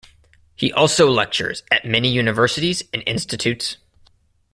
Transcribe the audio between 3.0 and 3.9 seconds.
institutes.